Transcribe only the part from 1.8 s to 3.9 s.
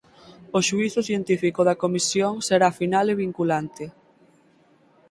Comisión será final e vinculante.